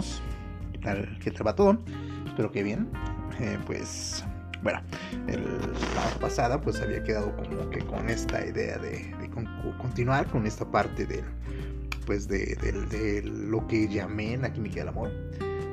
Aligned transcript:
estamos? 0.00 0.22
¿Qué 0.72 0.78
tal? 0.78 1.18
¿Qué 1.22 1.30
tal 1.30 1.46
va 1.46 1.54
todo? 1.54 1.78
Espero 2.26 2.50
que 2.50 2.62
bien. 2.62 2.88
Eh, 3.40 3.58
pues 3.66 4.24
bueno, 4.62 4.80
el, 5.26 5.42
la 5.42 6.18
pasada 6.20 6.60
pues 6.60 6.80
había 6.80 7.02
quedado 7.02 7.34
como 7.36 7.68
que 7.68 7.80
con 7.80 8.08
esta 8.08 8.44
idea 8.46 8.78
de, 8.78 9.14
continuar 9.78 10.28
con 10.28 10.46
esta 10.46 10.70
parte 10.70 11.04
de, 11.04 11.22
pues 12.06 12.26
de, 12.28 13.22
lo 13.24 13.66
que 13.66 13.88
llamé 13.88 14.36
la 14.38 14.52
química 14.52 14.76
del 14.76 14.88
amor. 14.88 15.10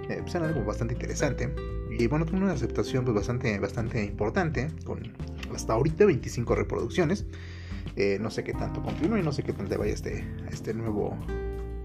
Eh, 0.10 0.18
pues 0.22 0.36
era 0.36 0.48
algo 0.48 0.66
bastante 0.66 0.96
interesante. 0.96 1.54
Y 1.98 2.08
bueno, 2.08 2.26
tuvo 2.26 2.38
una 2.38 2.52
aceptación 2.52 3.06
pues 3.06 3.16
bastante, 3.16 3.58
bastante 3.60 4.04
importante, 4.04 4.70
con 4.84 5.02
hasta 5.56 5.74
ahorita 5.74 6.06
25 6.06 6.56
reproducciones. 6.56 7.26
Eh, 7.96 8.18
no 8.20 8.30
sé 8.30 8.44
qué 8.44 8.54
tanto 8.54 8.82
continúe 8.84 9.18
no 9.24 9.32
sé 9.32 9.44
qué 9.44 9.52
tal 9.52 9.68
te 9.68 9.76
vaya 9.76 9.94
este, 9.94 10.26
este 10.52 10.74
nuevo, 10.74 11.18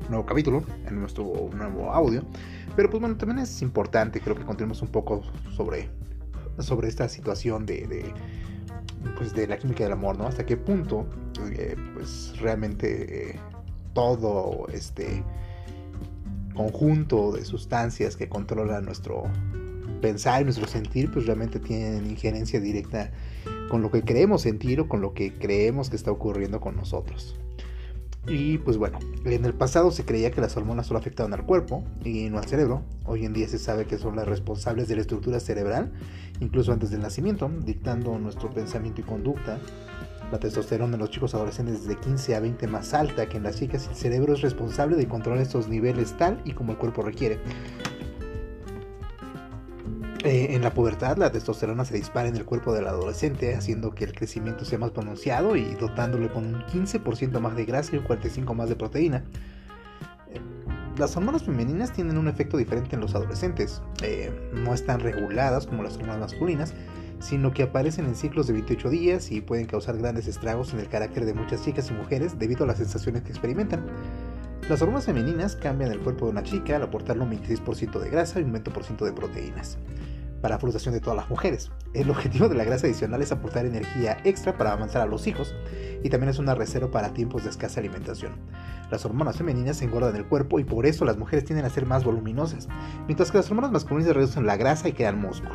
nuevo 0.09 0.27
capítulo, 0.27 0.63
en 0.87 1.01
nuestro 1.01 1.51
nuevo 1.55 1.93
audio. 1.93 2.25
Pero 2.77 2.91
pues 2.91 3.01
bueno, 3.01 3.17
también 3.17 3.39
es 3.39 3.63
importante, 3.63 4.21
creo 4.21 4.37
que 4.37 4.45
continuemos 4.45 4.83
un 4.83 4.89
poco 4.89 5.23
sobre, 5.55 5.89
sobre 6.59 6.89
esta 6.89 7.09
situación 7.09 7.67
de, 7.67 8.13
pues 9.17 9.35
de 9.35 9.47
la 9.47 9.59
química 9.59 9.85
del 9.85 9.93
amor, 9.93 10.19
¿no? 10.19 10.27
Hasta 10.27 10.45
qué 10.45 10.57
punto, 10.57 11.07
eh, 11.53 11.77
pues 11.95 12.35
realmente 12.41 13.31
eh, 13.31 13.41
todo 13.93 14.67
este 14.73 15.23
conjunto 16.55 17.33
de 17.33 17.45
sustancias 17.45 18.17
que 18.17 18.29
controlan 18.29 18.85
nuestro 18.85 19.25
pensar 20.01 20.43
y 20.43 20.45
nuestro 20.45 20.67
sentir, 20.67 21.11
pues 21.11 21.27
realmente 21.27 21.59
tienen 21.59 22.07
injerencia 22.07 22.61
directa 22.61 23.11
con 23.71 23.83
lo 23.83 23.91
que 23.91 24.03
creemos 24.03 24.43
sentir 24.43 24.81
o 24.81 24.89
con 24.89 25.01
lo 25.01 25.15
que 25.15 25.33
creemos 25.33 25.91
que 25.91 25.97
está 25.97 26.11
ocurriendo 26.11 26.61
con 26.61 26.77
nosotros. 26.77 27.37
Y 28.27 28.57
pues 28.59 28.79
bueno, 28.79 28.99
en 29.27 29.45
el 29.45 29.53
pasado 29.53 29.91
se 29.91 30.05
creía 30.05 30.31
que 30.31 30.41
las 30.41 30.57
hormonas 30.57 30.87
solo 30.87 30.99
afectaban 30.99 31.35
al 31.35 31.45
cuerpo 31.45 31.85
y 32.05 32.31
no 32.31 32.39
al 32.39 32.47
cerebro. 32.47 32.83
Hoy 33.05 33.27
en 33.27 33.35
día 33.35 33.47
se 33.49 33.59
sabe 33.59 33.85
que 33.85 33.99
son 33.99 34.17
las 34.17 34.27
responsables 34.27 34.89
de 34.89 34.95
la 34.97 35.03
estructura 35.03 35.41
cerebral, 35.41 35.93
incluso 36.41 36.73
antes 36.73 36.91
del 36.91 37.03
nacimiento, 37.03 37.51
dictando 37.65 38.19
nuestro 38.19 38.51
pensamiento 38.51 39.03
y 39.03 39.05
conducta. 39.05 39.59
La 40.33 40.39
testosterona 40.39 40.95
en 40.95 41.01
los 41.01 41.11
chicos 41.11 41.35
adolescentes 41.35 41.87
de 41.87 41.97
15 41.97 42.35
a 42.35 42.41
20 42.41 42.67
más 42.67 42.95
alta 42.95 43.29
que 43.29 43.37
en 43.37 43.43
las 43.43 43.57
chicas 43.57 43.85
y 43.87 43.91
el 43.91 43.97
cerebro 43.97 44.33
es 44.33 44.41
responsable 44.41 44.97
de 44.97 45.07
controlar 45.07 45.43
estos 45.43 45.69
niveles 45.69 46.17
tal 46.17 46.41
y 46.47 46.53
como 46.53 46.73
el 46.73 46.79
cuerpo 46.79 47.03
requiere. 47.03 47.39
Eh, 50.25 50.55
en 50.55 50.63
la 50.63 50.73
pubertad, 50.73 51.19
la 51.19 51.31
testosterona 51.31 51.85
se 51.85 51.97
dispara 51.97 52.27
en 52.27 52.37
el 52.37 52.47
cuerpo 52.47 52.73
del 52.73 52.87
adolescente, 52.87 53.55
haciendo 53.55 53.95
que 53.95 54.05
el 54.05 54.15
crecimiento 54.15 54.65
sea 54.65 54.79
más 54.79 54.91
pronunciado 54.91 55.55
y 55.55 55.75
dotándole 55.75 56.31
con 56.31 56.47
un 56.47 56.63
15% 56.63 57.41
más 57.41 57.55
de 57.57 57.67
grasa 57.67 57.95
y 57.95 57.99
un 57.99 58.07
45% 58.07 58.55
más 58.55 58.71
de 58.71 58.75
proteína. 58.75 59.23
Eh, 60.31 60.41
las 60.97 61.15
hormonas 61.15 61.43
femeninas 61.43 61.93
tienen 61.93 62.17
un 62.17 62.27
efecto 62.27 62.57
diferente 62.57 62.95
en 62.95 63.03
los 63.03 63.15
adolescentes. 63.15 63.83
Eh, 64.03 64.33
no 64.55 64.73
están 64.73 65.01
reguladas 65.01 65.67
como 65.67 65.83
las 65.83 65.97
hormonas 65.97 66.21
masculinas, 66.21 66.73
sino 67.21 67.53
que 67.53 67.65
aparecen 67.65 68.07
en 68.07 68.15
ciclos 68.15 68.47
de 68.47 68.55
28 68.55 68.89
días 68.89 69.31
y 69.31 69.43
pueden 69.43 69.67
causar 69.67 69.99
grandes 69.99 70.27
estragos 70.27 70.73
en 70.73 70.81
el 70.81 70.89
carácter 70.89 71.27
de 71.27 71.35
muchas 71.35 71.63
chicas 71.63 71.91
y 71.91 71.93
mujeres 71.93 72.39
debido 72.39 72.65
a 72.65 72.67
las 72.67 72.79
sensaciones 72.79 73.25
que 73.25 73.29
experimentan. 73.29 73.85
Las 74.71 74.81
hormonas 74.81 75.05
femeninas 75.05 75.55
cambian 75.55 75.93
el 75.93 76.01
cuerpo 76.01 76.25
de 76.25 76.33
una 76.33 76.43
chica 76.43 76.77
al 76.77 76.85
aportarle 76.85 77.25
un 77.25 77.31
26% 77.31 78.01
de 78.01 78.09
grasa 78.09 78.41
y 78.41 78.45
un 78.45 78.55
20% 78.55 79.05
de 79.05 79.13
proteínas 79.13 79.77
para 80.45 80.59
frustración 80.59 80.93
de 80.93 81.01
todas 81.01 81.17
las 81.17 81.31
mujeres. 81.31 81.71
El 81.95 82.11
objetivo 82.11 82.51
de 82.51 82.55
la 82.55 82.65
grasa 82.65 82.87
adicional 82.87 83.23
es 83.23 83.33
aportar 83.33 83.65
energía 83.65 84.19
extra 84.25 84.59
para 84.59 84.73
avanzar 84.73 85.01
a 85.01 85.07
los 85.07 85.27
hijos 85.27 85.55
y 86.03 86.11
también 86.11 86.29
es 86.29 86.39
una 86.39 86.55
reserva 86.55 86.91
para 86.91 87.15
tiempos 87.15 87.45
de 87.45 87.49
escasa 87.49 87.81
alimentación. 87.81 88.35
Las 88.91 89.07
hormonas 89.07 89.39
femeninas 89.39 89.81
engordan 89.81 90.17
el 90.17 90.27
cuerpo 90.27 90.61
y 90.61 90.65
por 90.65 90.85
eso 90.85 91.07
las 91.07 91.17
mujeres 91.17 91.47
tienden 91.47 91.65
a 91.65 91.71
ser 91.71 91.87
más 91.87 92.05
voluminosas, 92.05 92.69
mientras 93.07 93.31
que 93.31 93.39
las 93.39 93.49
hormonas 93.49 93.73
masculinas 93.73 94.15
reducen 94.15 94.45
la 94.45 94.59
grasa 94.59 94.87
y 94.87 94.93
crean 94.93 95.19
músculo. 95.19 95.55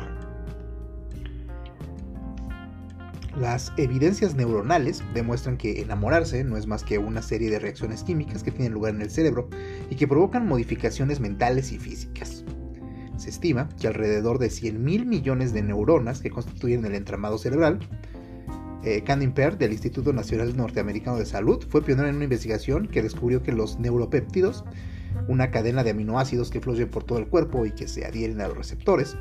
Las 3.38 3.72
evidencias 3.76 4.34
neuronales 4.34 5.04
demuestran 5.14 5.56
que 5.56 5.82
enamorarse 5.82 6.42
no 6.42 6.56
es 6.56 6.66
más 6.66 6.82
que 6.82 6.98
una 6.98 7.22
serie 7.22 7.48
de 7.48 7.60
reacciones 7.60 8.02
químicas 8.02 8.42
que 8.42 8.50
tienen 8.50 8.72
lugar 8.72 8.92
en 8.96 9.02
el 9.02 9.10
cerebro 9.12 9.48
y 9.88 9.94
que 9.94 10.08
provocan 10.08 10.48
modificaciones 10.48 11.20
mentales 11.20 11.70
y 11.70 11.78
físicas. 11.78 12.39
Estima 13.30 13.68
que 13.80 13.86
alrededor 13.86 14.38
de 14.38 14.50
100 14.50 14.82
mil 14.82 15.06
millones 15.06 15.52
de 15.52 15.62
neuronas 15.62 16.20
que 16.20 16.30
constituyen 16.30 16.84
el 16.84 16.94
entramado 16.94 17.38
cerebral, 17.38 17.78
eh, 18.82 19.02
Canning 19.04 19.34
del 19.34 19.72
Instituto 19.72 20.12
Nacional 20.12 20.56
Norteamericano 20.56 21.18
de 21.18 21.26
Salud 21.26 21.64
fue 21.68 21.82
pionero 21.82 22.08
en 22.08 22.16
una 22.16 22.24
investigación 22.24 22.88
que 22.88 23.02
descubrió 23.02 23.42
que 23.42 23.52
los 23.52 23.78
neuropéptidos, 23.78 24.64
una 25.28 25.50
cadena 25.50 25.84
de 25.84 25.90
aminoácidos 25.90 26.50
que 26.50 26.60
fluyen 26.60 26.88
por 26.88 27.04
todo 27.04 27.18
el 27.18 27.28
cuerpo 27.28 27.66
y 27.66 27.72
que 27.72 27.88
se 27.88 28.06
adhieren 28.06 28.40
a 28.40 28.48
los 28.48 28.56
receptores, 28.56 29.16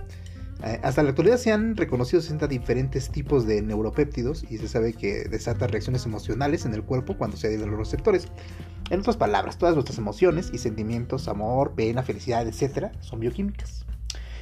eh, 0.63 0.79
hasta 0.83 1.03
la 1.03 1.09
actualidad 1.09 1.37
se 1.37 1.51
han 1.51 1.77
reconocido 1.77 2.21
60 2.21 2.47
diferentes 2.47 3.09
tipos 3.09 3.45
de 3.45 3.61
neuropéptidos 3.61 4.45
y 4.49 4.57
se 4.57 4.67
sabe 4.67 4.93
que 4.93 5.25
desata 5.25 5.67
reacciones 5.67 6.05
emocionales 6.05 6.65
en 6.65 6.73
el 6.73 6.83
cuerpo 6.83 7.17
cuando 7.17 7.37
se 7.37 7.47
adhieren 7.47 7.67
a 7.67 7.71
los 7.71 7.79
receptores. 7.79 8.27
En 8.89 8.99
otras 9.01 9.17
palabras, 9.17 9.57
todas 9.57 9.75
nuestras 9.75 9.97
emociones 9.97 10.49
y 10.53 10.57
sentimientos, 10.57 11.27
amor, 11.27 11.73
pena, 11.75 12.03
felicidad, 12.03 12.47
etc., 12.47 12.87
son 13.01 13.19
bioquímicas. 13.19 13.85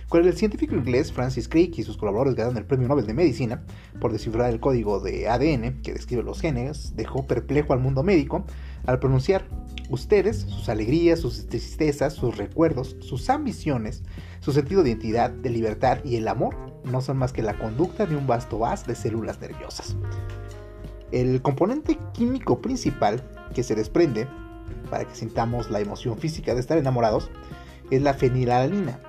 Cuando 0.10 0.30
el 0.30 0.38
científico 0.38 0.74
inglés 0.74 1.12
Francis 1.12 1.50
Crick 1.50 1.78
y 1.78 1.84
sus 1.84 1.98
colaboradores 1.98 2.36
ganaron 2.36 2.58
el 2.58 2.66
Premio 2.66 2.88
Nobel 2.88 3.06
de 3.06 3.14
Medicina 3.14 3.64
por 4.00 4.14
descifrar 4.14 4.50
el 4.50 4.62
código 4.62 5.02
de 5.02 5.28
ADN 5.28 5.82
que 5.82 5.94
describe 5.94 6.24
los 6.24 6.40
genes, 6.40 6.96
dejó 6.96 7.28
perplejo 7.28 7.74
al 7.74 7.80
mundo 7.80 8.04
médico 8.04 8.46
al 8.86 9.00
pronunciar 9.00 9.46
ustedes, 9.90 10.38
sus 10.38 10.70
alegrías, 10.70 11.20
sus 11.20 11.48
tristezas, 11.48 12.14
sus 12.14 12.38
recuerdos, 12.38 12.96
sus 13.02 13.30
ambiciones, 13.30 14.04
su 14.40 14.54
sentido 14.54 14.82
de 14.82 14.92
identidad, 14.92 15.30
de 15.30 15.50
libertad 15.50 15.98
y 16.06 16.16
el 16.16 16.30
amor 16.30 16.56
no 16.86 17.02
son 17.02 17.18
más 17.18 17.34
que 17.34 17.42
la 17.42 17.58
conducta 17.58 18.06
de 18.06 18.16
un 18.16 18.28
vasto 18.28 18.66
haz 18.66 18.88
de 18.88 18.96
células 18.96 19.42
nerviosas. 19.42 19.98
El 21.12 21.42
componente 21.42 22.00
químico 22.14 22.62
principal 22.62 23.22
que 23.54 23.64
se 23.64 23.76
desprende 23.76 24.26
para 24.90 25.04
que 25.04 25.16
sintamos 25.16 25.70
la 25.70 25.82
emoción 25.82 26.18
física 26.18 26.54
de 26.54 26.62
estar 26.62 26.78
enamorados 26.78 27.30
es 27.92 28.02
la 28.02 28.14
fenilalanina, 28.14 29.00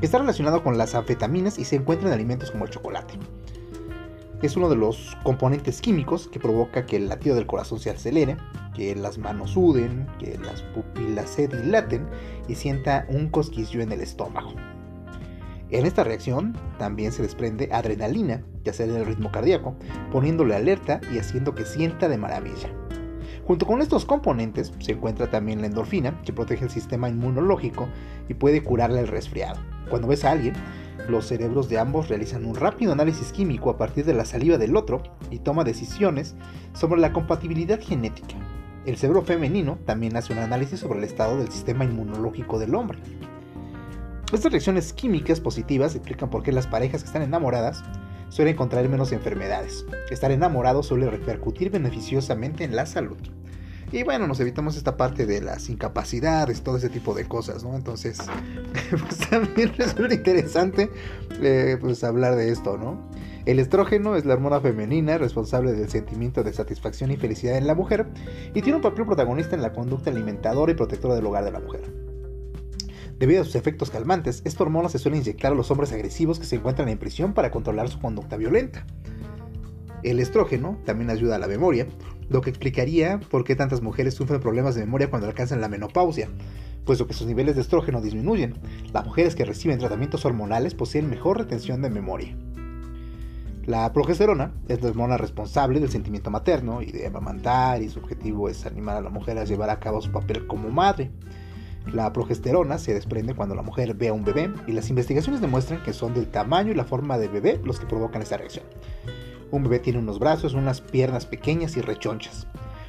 Está 0.00 0.18
relacionado 0.18 0.62
con 0.62 0.76
las 0.76 0.94
anfetaminas 0.94 1.58
y 1.58 1.64
se 1.64 1.76
encuentra 1.76 2.08
en 2.08 2.14
alimentos 2.14 2.50
como 2.50 2.64
el 2.64 2.70
chocolate. 2.70 3.14
Es 4.42 4.56
uno 4.56 4.68
de 4.68 4.76
los 4.76 5.16
componentes 5.22 5.80
químicos 5.80 6.28
que 6.28 6.38
provoca 6.38 6.84
que 6.84 6.96
el 6.96 7.08
latido 7.08 7.34
del 7.34 7.46
corazón 7.46 7.80
se 7.80 7.90
acelere, 7.90 8.36
que 8.74 8.94
las 8.94 9.16
manos 9.16 9.52
suden, 9.52 10.06
que 10.18 10.36
las 10.38 10.60
pupilas 10.62 11.30
se 11.30 11.48
dilaten 11.48 12.06
y 12.48 12.54
sienta 12.54 13.06
un 13.08 13.28
cosquillo 13.30 13.80
en 13.80 13.92
el 13.92 14.00
estómago. 14.00 14.52
En 15.70 15.86
esta 15.86 16.04
reacción 16.04 16.54
también 16.78 17.10
se 17.10 17.22
desprende 17.22 17.70
adrenalina, 17.72 18.44
que 18.62 18.70
acelera 18.70 19.00
el 19.00 19.06
ritmo 19.06 19.32
cardíaco, 19.32 19.76
poniéndole 20.12 20.54
alerta 20.54 21.00
y 21.12 21.18
haciendo 21.18 21.54
que 21.54 21.64
sienta 21.64 22.08
de 22.08 22.18
maravilla. 22.18 22.70
Junto 23.46 23.66
con 23.66 23.82
estos 23.82 24.06
componentes 24.06 24.72
se 24.78 24.92
encuentra 24.92 25.30
también 25.30 25.60
la 25.60 25.66
endorfina, 25.66 26.18
que 26.22 26.32
protege 26.32 26.64
el 26.64 26.70
sistema 26.70 27.10
inmunológico 27.10 27.88
y 28.28 28.34
puede 28.34 28.62
curarle 28.62 29.00
el 29.00 29.08
resfriado. 29.08 29.60
Cuando 29.90 30.08
ves 30.08 30.24
a 30.24 30.30
alguien, 30.30 30.54
los 31.08 31.26
cerebros 31.26 31.68
de 31.68 31.78
ambos 31.78 32.08
realizan 32.08 32.46
un 32.46 32.54
rápido 32.54 32.92
análisis 32.92 33.32
químico 33.32 33.68
a 33.68 33.76
partir 33.76 34.06
de 34.06 34.14
la 34.14 34.24
saliva 34.24 34.56
del 34.56 34.76
otro 34.76 35.02
y 35.30 35.40
toma 35.40 35.62
decisiones 35.62 36.34
sobre 36.72 37.02
la 37.02 37.12
compatibilidad 37.12 37.80
genética. 37.80 38.34
El 38.86 38.96
cerebro 38.96 39.22
femenino 39.22 39.78
también 39.84 40.16
hace 40.16 40.32
un 40.32 40.38
análisis 40.38 40.80
sobre 40.80 40.98
el 40.98 41.04
estado 41.04 41.36
del 41.36 41.50
sistema 41.50 41.84
inmunológico 41.84 42.58
del 42.58 42.74
hombre. 42.74 42.98
Estas 44.32 44.52
reacciones 44.52 44.94
químicas 44.94 45.40
positivas 45.40 45.94
explican 45.94 46.30
por 46.30 46.42
qué 46.42 46.50
las 46.50 46.66
parejas 46.66 47.02
que 47.02 47.08
están 47.08 47.22
enamoradas 47.22 47.84
suelen 48.28 48.56
contraer 48.56 48.88
menos 48.88 49.12
enfermedades. 49.12 49.86
Estar 50.10 50.30
enamorado 50.30 50.82
suele 50.82 51.10
repercutir 51.10 51.70
beneficiosamente 51.70 52.64
en 52.64 52.76
la 52.76 52.86
salud. 52.86 53.18
Y 53.92 54.02
bueno, 54.02 54.26
nos 54.26 54.40
evitamos 54.40 54.76
esta 54.76 54.96
parte 54.96 55.24
de 55.24 55.40
las 55.40 55.68
incapacidades, 55.68 56.62
todo 56.62 56.76
ese 56.76 56.88
tipo 56.88 57.14
de 57.14 57.26
cosas, 57.26 57.62
¿no? 57.62 57.76
Entonces, 57.76 58.18
pues 58.90 59.30
también 59.30 59.72
resulta 59.76 60.14
interesante 60.14 60.90
eh, 61.40 61.76
pues 61.80 62.02
hablar 62.02 62.34
de 62.34 62.50
esto, 62.50 62.76
¿no? 62.76 63.08
El 63.46 63.58
estrógeno 63.58 64.16
es 64.16 64.24
la 64.24 64.34
hormona 64.34 64.60
femenina 64.60 65.18
responsable 65.18 65.74
del 65.74 65.90
sentimiento 65.90 66.42
de 66.42 66.52
satisfacción 66.52 67.10
y 67.10 67.16
felicidad 67.16 67.58
en 67.58 67.66
la 67.66 67.74
mujer 67.74 68.06
y 68.54 68.62
tiene 68.62 68.76
un 68.76 68.82
papel 68.82 69.04
protagonista 69.04 69.54
en 69.54 69.62
la 69.62 69.72
conducta 69.72 70.10
alimentadora 70.10 70.72
y 70.72 70.74
protectora 70.74 71.14
del 71.14 71.26
hogar 71.26 71.44
de 71.44 71.52
la 71.52 71.60
mujer. 71.60 72.03
Debido 73.18 73.42
a 73.42 73.44
sus 73.44 73.54
efectos 73.54 73.90
calmantes, 73.90 74.42
esta 74.44 74.64
hormona 74.64 74.88
se 74.88 74.98
suele 74.98 75.18
inyectar 75.18 75.52
a 75.52 75.54
los 75.54 75.70
hombres 75.70 75.92
agresivos 75.92 76.40
que 76.40 76.46
se 76.46 76.56
encuentran 76.56 76.88
en 76.88 76.98
prisión 76.98 77.32
para 77.32 77.50
controlar 77.50 77.88
su 77.88 78.00
conducta 78.00 78.36
violenta. 78.36 78.86
El 80.02 80.20
estrógeno 80.20 80.78
también 80.84 81.10
ayuda 81.10 81.36
a 81.36 81.38
la 81.38 81.46
memoria, 81.46 81.86
lo 82.28 82.40
que 82.40 82.50
explicaría 82.50 83.20
por 83.30 83.44
qué 83.44 83.56
tantas 83.56 83.82
mujeres 83.82 84.14
sufren 84.14 84.40
problemas 84.40 84.74
de 84.74 84.82
memoria 84.82 85.08
cuando 85.08 85.28
alcanzan 85.28 85.60
la 85.60 85.68
menopausia, 85.68 86.28
puesto 86.84 87.06
que 87.06 87.14
sus 87.14 87.26
niveles 87.26 87.54
de 87.54 87.62
estrógeno 87.62 88.00
disminuyen. 88.00 88.54
Las 88.92 89.06
mujeres 89.06 89.34
que 89.34 89.44
reciben 89.44 89.78
tratamientos 89.78 90.24
hormonales 90.24 90.74
poseen 90.74 91.08
mejor 91.08 91.38
retención 91.38 91.80
de 91.82 91.90
memoria. 91.90 92.36
La 93.66 93.90
progesterona 93.94 94.52
es 94.68 94.82
la 94.82 94.90
hormona 94.90 95.16
responsable 95.16 95.80
del 95.80 95.88
sentimiento 95.88 96.30
materno 96.30 96.82
y 96.82 96.92
de 96.92 97.06
amamantar 97.06 97.80
y 97.82 97.88
su 97.88 98.00
objetivo 98.00 98.50
es 98.50 98.66
animar 98.66 98.96
a 98.96 99.00
la 99.00 99.08
mujer 99.08 99.38
a 99.38 99.44
llevar 99.44 99.70
a 99.70 99.80
cabo 99.80 100.02
su 100.02 100.12
papel 100.12 100.46
como 100.46 100.68
madre. 100.68 101.10
La 101.92 102.12
progesterona 102.12 102.78
se 102.78 102.94
desprende 102.94 103.34
cuando 103.34 103.54
la 103.54 103.62
mujer 103.62 103.94
ve 103.94 104.08
a 104.08 104.12
un 104.12 104.24
bebé 104.24 104.52
y 104.66 104.72
las 104.72 104.88
investigaciones 104.90 105.40
demuestran 105.40 105.82
que 105.82 105.92
son 105.92 106.14
del 106.14 106.26
tamaño 106.26 106.72
y 106.72 106.74
la 106.74 106.84
forma 106.84 107.18
de 107.18 107.28
bebé 107.28 107.60
los 107.62 107.78
que 107.78 107.86
provocan 107.86 108.22
esta 108.22 108.36
reacción. 108.36 108.64
Un 109.50 109.62
bebé 109.62 109.78
tiene 109.78 109.98
unos 109.98 110.18
brazos, 110.18 110.54
unas 110.54 110.80
piernas 110.80 111.26
pequeñas 111.26 111.76
y 111.76 111.80
rechonchas, 111.80 112.46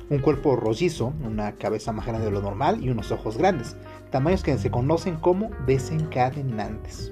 un 0.10 0.20
cuerpo 0.20 0.56
rollizo, 0.56 1.14
una 1.24 1.54
cabeza 1.54 1.92
más 1.92 2.06
grande 2.06 2.26
de 2.26 2.32
lo 2.32 2.42
normal 2.42 2.84
y 2.84 2.90
unos 2.90 3.12
ojos 3.12 3.38
grandes, 3.38 3.76
tamaños 4.12 4.44
que 4.44 4.58
se 4.58 4.72
conocen 4.72 5.18
como 5.18 5.52
desencadenantes. 5.66 7.12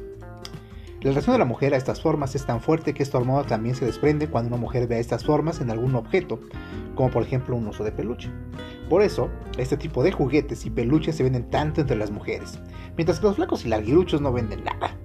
La 1.03 1.11
reacción 1.11 1.33
de 1.33 1.39
la 1.39 1.45
mujer 1.45 1.73
a 1.73 1.77
estas 1.77 2.00
formas 2.00 2.33
es 2.33 2.45
tan 2.45 2.61
fuerte 2.61 2.94
que 2.94 3.03
esta 3.03 3.17
hormona 3.17 3.45
también 3.45 3.75
se 3.75 3.83
desprende 3.83 4.29
cuando 4.29 4.47
una 4.47 4.61
mujer 4.61 4.88
ve 4.88 5.01
estas 5.01 5.25
formas 5.25 5.59
en 5.59 5.69
algún 5.69 5.95
objeto, 5.95 6.39
como 6.95 7.11
por 7.11 7.23
ejemplo 7.23 7.57
un 7.57 7.67
oso 7.67 7.83
de 7.83 7.91
peluche. 7.91 8.31
Por 8.89 9.01
eso, 9.01 9.29
este 9.57 9.75
tipo 9.75 10.01
de 10.01 10.13
juguetes 10.13 10.65
y 10.65 10.69
peluches 10.69 11.17
se 11.17 11.23
venden 11.23 11.50
tanto 11.50 11.81
entre 11.81 11.97
las 11.97 12.09
mujeres, 12.09 12.57
mientras 12.95 13.19
que 13.19 13.27
los 13.27 13.35
flacos 13.35 13.65
y 13.65 13.67
larguiruchos 13.67 14.21
no 14.21 14.31
venden 14.31 14.63
nada. 14.63 14.95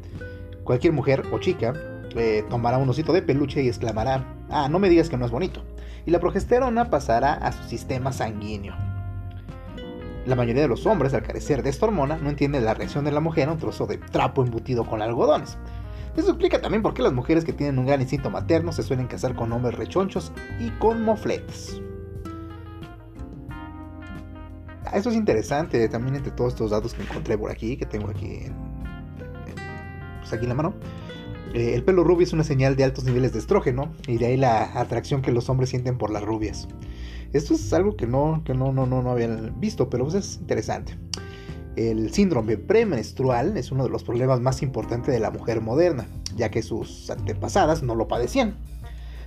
Cualquier 0.62 0.92
mujer 0.92 1.24
o 1.32 1.40
chica 1.40 1.74
eh, 2.14 2.44
tomará 2.48 2.78
un 2.78 2.88
osito 2.88 3.12
de 3.12 3.22
peluche 3.22 3.64
y 3.64 3.66
exclamará, 3.66 4.24
ah, 4.50 4.68
no 4.68 4.78
me 4.78 4.90
digas 4.90 5.08
que 5.08 5.16
no 5.16 5.26
es 5.26 5.32
bonito, 5.32 5.64
y 6.06 6.12
la 6.12 6.20
progesterona 6.20 6.90
pasará 6.90 7.34
a 7.34 7.50
su 7.50 7.64
sistema 7.64 8.12
sanguíneo. 8.12 8.76
La 10.26 10.36
mayoría 10.36 10.62
de 10.62 10.68
los 10.68 10.86
hombres, 10.86 11.14
al 11.14 11.22
carecer 11.22 11.62
de 11.62 11.70
esta 11.70 11.86
hormona, 11.86 12.18
no 12.18 12.28
entienden 12.28 12.64
la 12.64 12.74
reacción 12.74 13.04
de 13.04 13.10
la 13.10 13.18
mujer 13.18 13.48
a 13.48 13.52
un 13.52 13.58
trozo 13.58 13.86
de 13.86 13.96
trapo 13.96 14.44
embutido 14.44 14.84
con 14.84 15.02
algodones. 15.02 15.58
Eso 16.18 16.30
explica 16.30 16.60
también 16.60 16.82
por 16.82 16.94
qué 16.94 17.02
las 17.02 17.12
mujeres 17.12 17.44
que 17.44 17.52
tienen 17.52 17.78
un 17.78 17.86
gran 17.86 18.00
instinto 18.00 18.28
materno 18.28 18.72
se 18.72 18.82
suelen 18.82 19.06
casar 19.06 19.36
con 19.36 19.52
hombres 19.52 19.76
rechonchos 19.76 20.32
y 20.58 20.68
con 20.70 21.04
mofletes. 21.04 21.80
Ah, 24.84 24.96
eso 24.96 25.10
es 25.10 25.16
interesante 25.16 25.88
también 25.88 26.16
entre 26.16 26.32
todos 26.32 26.54
estos 26.54 26.72
datos 26.72 26.92
que 26.92 27.02
encontré 27.02 27.38
por 27.38 27.52
aquí, 27.52 27.76
que 27.76 27.86
tengo 27.86 28.08
aquí 28.10 28.46
en, 28.46 28.56
pues 30.18 30.32
aquí 30.32 30.42
en 30.42 30.48
la 30.48 30.56
mano. 30.56 30.74
Eh, 31.54 31.74
el 31.74 31.84
pelo 31.84 32.02
rubio 32.02 32.24
es 32.26 32.32
una 32.32 32.42
señal 32.42 32.74
de 32.74 32.82
altos 32.82 33.04
niveles 33.04 33.32
de 33.32 33.38
estrógeno 33.38 33.92
y 34.08 34.18
de 34.18 34.26
ahí 34.26 34.36
la 34.36 34.76
atracción 34.76 35.22
que 35.22 35.30
los 35.30 35.48
hombres 35.48 35.70
sienten 35.70 35.98
por 35.98 36.10
las 36.10 36.24
rubias. 36.24 36.66
Esto 37.32 37.54
es 37.54 37.72
algo 37.72 37.96
que 37.96 38.08
no, 38.08 38.42
que 38.44 38.54
no, 38.54 38.72
no, 38.72 38.86
no, 38.86 39.04
no 39.04 39.12
habían 39.12 39.60
visto, 39.60 39.88
pero 39.88 40.02
pues 40.02 40.16
es 40.16 40.38
interesante. 40.40 40.98
El 41.78 42.12
síndrome 42.12 42.56
premenstrual 42.56 43.56
es 43.56 43.70
uno 43.70 43.84
de 43.84 43.90
los 43.90 44.02
problemas 44.02 44.40
más 44.40 44.62
importantes 44.62 45.14
de 45.14 45.20
la 45.20 45.30
mujer 45.30 45.60
moderna, 45.60 46.08
ya 46.34 46.50
que 46.50 46.60
sus 46.60 47.08
antepasadas 47.08 47.84
no 47.84 47.94
lo 47.94 48.08
padecían. 48.08 48.56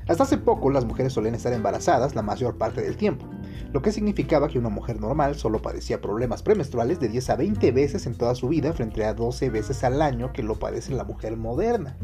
Hasta 0.06 0.24
hace 0.24 0.38
poco 0.38 0.70
las 0.70 0.84
mujeres 0.84 1.14
solían 1.14 1.34
estar 1.34 1.54
embarazadas 1.54 2.14
la 2.14 2.24
mayor 2.24 2.58
parte 2.58 2.82
del 2.82 2.98
tiempo, 2.98 3.26
lo 3.72 3.82
que 3.82 3.94
significaba 3.94 4.50
que 4.50 4.60
una 4.60 4.68
mujer 4.68 5.00
normal 5.00 5.36
solo 5.36 5.62
padecía 5.62 6.02
problemas 6.02 6.44
premenstruales 6.44 7.00
de 7.00 7.08
10 7.08 7.30
a 7.30 7.36
20 7.38 7.72
veces 7.72 8.06
en 8.06 8.16
toda 8.16 8.36
su 8.36 8.50
vida 8.50 8.74
frente 8.74 9.06
a 9.06 9.14
12 9.14 9.50
veces 9.50 9.86
al 9.86 10.02
año 10.02 10.34
que 10.34 10.44
lo 10.44 10.60
padece 10.60 10.94
la 10.94 11.06
mujer 11.06 11.38
moderna. 11.38 11.96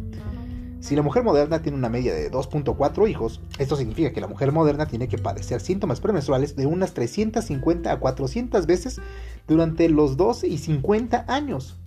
Si 0.79 0.95
la 0.95 1.01
mujer 1.01 1.23
moderna 1.23 1.61
tiene 1.61 1.77
una 1.77 1.89
media 1.89 2.13
de 2.13 2.31
2.4 2.31 3.09
hijos, 3.09 3.41
esto 3.57 3.75
significa 3.75 4.13
que 4.13 4.21
la 4.21 4.27
mujer 4.27 4.51
moderna 4.51 4.85
tiene 4.85 5.07
que 5.07 5.17
padecer 5.17 5.59
síntomas 5.59 5.99
premenstruales 5.99 6.55
de 6.55 6.65
unas 6.65 6.93
350 6.93 7.91
a 7.91 7.99
400 7.99 8.65
veces 8.67 9.01
durante 9.47 9.89
los 9.89 10.17
12 10.17 10.47
y 10.47 10.57
50 10.57 11.25
años. 11.27 11.77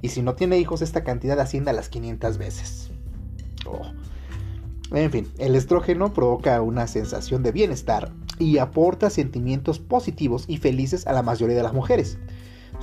Y 0.00 0.08
si 0.08 0.22
no 0.22 0.34
tiene 0.34 0.58
hijos, 0.58 0.82
esta 0.82 1.04
cantidad 1.04 1.38
asciende 1.40 1.70
a 1.70 1.74
las 1.74 1.88
500 1.88 2.38
veces. 2.38 2.90
Oh. 3.66 3.92
En 4.96 5.10
fin, 5.10 5.28
el 5.38 5.54
estrógeno 5.54 6.12
provoca 6.12 6.60
una 6.62 6.86
sensación 6.86 7.42
de 7.42 7.52
bienestar 7.52 8.12
y 8.38 8.58
aporta 8.58 9.10
sentimientos 9.10 9.78
positivos 9.78 10.44
y 10.48 10.56
felices 10.56 11.06
a 11.06 11.12
la 11.12 11.22
mayoría 11.22 11.56
de 11.56 11.62
las 11.62 11.72
mujeres 11.72 12.18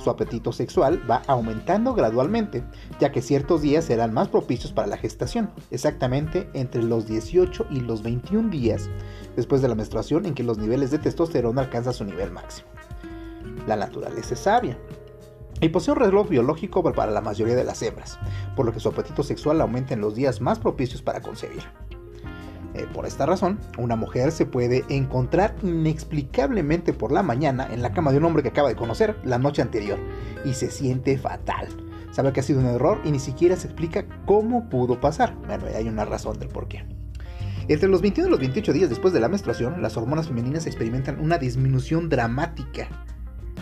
su 0.00 0.10
apetito 0.10 0.52
sexual 0.52 1.00
va 1.08 1.22
aumentando 1.26 1.94
gradualmente, 1.94 2.64
ya 2.98 3.12
que 3.12 3.22
ciertos 3.22 3.62
días 3.62 3.84
serán 3.84 4.12
más 4.12 4.28
propicios 4.28 4.72
para 4.72 4.88
la 4.88 4.96
gestación, 4.96 5.50
exactamente 5.70 6.48
entre 6.54 6.82
los 6.82 7.06
18 7.06 7.66
y 7.70 7.80
los 7.80 8.02
21 8.02 8.50
días 8.50 8.88
después 9.36 9.62
de 9.62 9.68
la 9.68 9.74
menstruación 9.74 10.26
en 10.26 10.34
que 10.34 10.42
los 10.42 10.58
niveles 10.58 10.90
de 10.90 10.98
testosterona 10.98 11.62
alcanzan 11.62 11.94
su 11.94 12.04
nivel 12.04 12.32
máximo. 12.32 12.68
La 13.66 13.76
naturaleza 13.76 14.34
es 14.34 14.40
sabia 14.40 14.78
y 15.60 15.68
posee 15.68 15.92
un 15.92 16.00
reloj 16.00 16.28
biológico 16.28 16.82
para 16.82 17.12
la 17.12 17.20
mayoría 17.20 17.54
de 17.54 17.64
las 17.64 17.82
hembras, 17.82 18.18
por 18.56 18.66
lo 18.66 18.72
que 18.72 18.80
su 18.80 18.88
apetito 18.88 19.22
sexual 19.22 19.60
aumenta 19.60 19.94
en 19.94 20.00
los 20.00 20.14
días 20.14 20.40
más 20.40 20.58
propicios 20.58 21.02
para 21.02 21.20
concebir. 21.20 21.62
Eh, 22.74 22.86
por 22.92 23.06
esta 23.06 23.26
razón, 23.26 23.58
una 23.78 23.96
mujer 23.96 24.30
se 24.30 24.46
puede 24.46 24.84
encontrar 24.88 25.56
inexplicablemente 25.62 26.92
por 26.92 27.10
la 27.10 27.22
mañana 27.22 27.68
en 27.72 27.82
la 27.82 27.92
cama 27.92 28.12
de 28.12 28.18
un 28.18 28.24
hombre 28.24 28.42
que 28.42 28.50
acaba 28.50 28.68
de 28.68 28.76
conocer 28.76 29.16
la 29.24 29.38
noche 29.38 29.62
anterior 29.62 29.98
y 30.44 30.54
se 30.54 30.70
siente 30.70 31.18
fatal. 31.18 31.66
Sabe 32.12 32.32
que 32.32 32.40
ha 32.40 32.44
sido 32.44 32.60
un 32.60 32.66
error 32.66 33.00
y 33.04 33.10
ni 33.10 33.18
siquiera 33.18 33.56
se 33.56 33.68
explica 33.68 34.04
cómo 34.26 34.68
pudo 34.68 35.00
pasar. 35.00 35.34
Bueno, 35.46 35.66
hay 35.74 35.88
una 35.88 36.04
razón 36.04 36.38
del 36.38 36.48
por 36.48 36.68
qué. 36.68 36.84
Entre 37.68 37.88
los 37.88 38.02
21 38.02 38.28
y 38.28 38.30
los 38.30 38.40
28 38.40 38.72
días 38.72 38.90
después 38.90 39.12
de 39.12 39.20
la 39.20 39.28
menstruación, 39.28 39.80
las 39.80 39.96
hormonas 39.96 40.28
femeninas 40.28 40.66
experimentan 40.66 41.20
una 41.20 41.38
disminución 41.38 42.08
dramática 42.08 42.88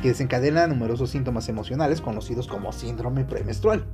que 0.01 0.09
desencadena 0.09 0.67
numerosos 0.67 1.11
síntomas 1.11 1.49
emocionales 1.49 2.01
conocidos 2.01 2.47
como 2.47 2.73
síndrome 2.73 3.25
premenstrual. 3.25 3.85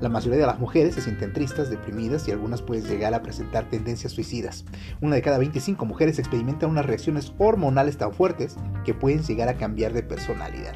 La 0.00 0.08
mayoría 0.08 0.38
de 0.38 0.46
las 0.46 0.58
mujeres 0.58 0.94
se 0.94 1.00
sienten 1.00 1.32
tristes, 1.32 1.70
deprimidas 1.70 2.28
y 2.28 2.30
algunas 2.30 2.62
pueden 2.62 2.84
llegar 2.84 3.14
a 3.14 3.22
presentar 3.22 3.68
tendencias 3.68 4.12
suicidas. 4.12 4.64
Una 5.00 5.16
de 5.16 5.22
cada 5.22 5.38
25 5.38 5.84
mujeres 5.84 6.18
experimenta 6.18 6.66
unas 6.66 6.86
reacciones 6.86 7.32
hormonales 7.38 7.96
tan 7.96 8.12
fuertes 8.12 8.56
que 8.84 8.94
pueden 8.94 9.22
llegar 9.22 9.48
a 9.48 9.56
cambiar 9.56 9.92
de 9.92 10.02
personalidad. 10.02 10.74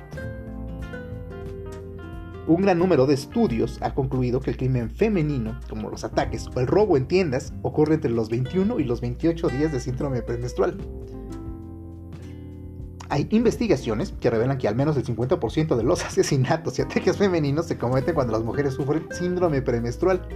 Un 2.48 2.62
gran 2.62 2.76
número 2.76 3.06
de 3.06 3.14
estudios 3.14 3.78
ha 3.82 3.94
concluido 3.94 4.40
que 4.40 4.50
el 4.50 4.56
crimen 4.56 4.90
femenino, 4.90 5.60
como 5.68 5.90
los 5.90 6.02
ataques 6.02 6.48
o 6.52 6.58
el 6.58 6.66
robo 6.66 6.96
en 6.96 7.06
tiendas, 7.06 7.52
ocurre 7.62 7.94
entre 7.94 8.10
los 8.10 8.30
21 8.30 8.80
y 8.80 8.84
los 8.84 9.00
28 9.00 9.48
días 9.48 9.70
de 9.70 9.78
síndrome 9.78 10.22
premenstrual. 10.22 10.76
Hay 13.12 13.28
investigaciones 13.28 14.14
que 14.22 14.30
revelan 14.30 14.56
que 14.56 14.68
al 14.68 14.74
menos 14.74 14.96
el 14.96 15.04
50% 15.04 15.76
de 15.76 15.82
los 15.82 16.02
asesinatos 16.06 16.78
y 16.78 16.82
ataques 16.82 17.18
femeninos 17.18 17.66
se 17.66 17.76
cometen 17.76 18.14
cuando 18.14 18.32
las 18.32 18.42
mujeres 18.42 18.72
sufren 18.72 19.06
síndrome 19.10 19.60
premenstrual. 19.60 20.26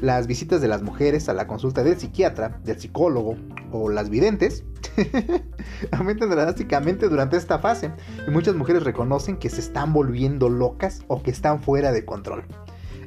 Las 0.00 0.26
visitas 0.26 0.62
de 0.62 0.68
las 0.68 0.80
mujeres 0.80 1.28
a 1.28 1.34
la 1.34 1.46
consulta 1.46 1.84
del 1.84 2.00
psiquiatra, 2.00 2.58
del 2.64 2.80
psicólogo 2.80 3.36
o 3.70 3.90
las 3.90 4.08
videntes 4.08 4.64
aumentan 5.92 6.30
drásticamente 6.30 7.10
durante 7.10 7.36
esta 7.36 7.58
fase 7.58 7.92
y 8.26 8.30
muchas 8.30 8.54
mujeres 8.54 8.84
reconocen 8.84 9.36
que 9.36 9.50
se 9.50 9.60
están 9.60 9.92
volviendo 9.92 10.48
locas 10.48 11.04
o 11.08 11.22
que 11.22 11.30
están 11.30 11.62
fuera 11.62 11.92
de 11.92 12.06
control. 12.06 12.44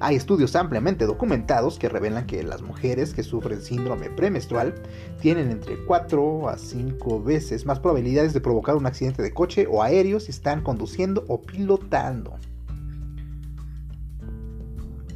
Hay 0.02 0.16
estudios 0.16 0.56
ampliamente 0.56 1.06
documentados 1.06 1.78
que 1.78 1.90
revelan 1.90 2.26
que 2.26 2.42
las 2.44 2.62
mujeres 2.62 3.14
que 3.14 3.22
sufren 3.22 3.62
síndrome 3.62 4.10
premenstrual 4.10 4.76
tienen 5.20 5.52
entre 5.52 5.84
4 5.84 6.48
a 6.48 6.58
5 6.58 7.22
veces 7.22 7.66
más 7.66 7.80
probabilidades 7.80 8.34
de 8.34 8.40
provocar 8.40 8.78
un 8.78 8.86
accidente 8.86 9.22
de 9.22 9.34
coche 9.34 9.68
o 9.70 9.84
aéreo 9.84 10.22
si 10.22 10.32
están 10.32 10.62
conduciendo 10.62 11.26
o 11.28 11.42
pilotando. 11.42 12.38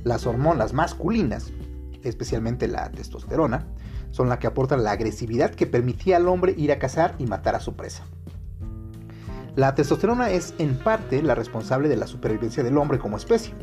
Las 0.03 0.27
hormonas 0.27 0.73
masculinas, 0.73 1.53
especialmente 2.03 2.67
la 2.67 2.91
testosterona, 2.91 3.65
son 4.11 4.27
las 4.27 4.39
que 4.39 4.47
aportan 4.47 4.83
la 4.83 4.91
agresividad 4.91 5.51
que 5.51 5.65
permitía 5.65 6.17
al 6.17 6.27
hombre 6.27 6.55
ir 6.57 6.73
a 6.73 6.79
cazar 6.79 7.15
y 7.19 7.25
matar 7.25 7.55
a 7.55 7.61
su 7.61 7.73
presa. 7.77 8.03
La 9.55 9.75
testosterona 9.75 10.31
es 10.31 10.53
en 10.57 10.77
parte 10.77 11.23
la 11.23 11.35
responsable 11.35 11.87
de 11.87 11.95
la 11.95 12.07
supervivencia 12.07 12.63
del 12.63 12.77
hombre 12.77 12.99
como 12.99 13.15
especie 13.15 13.53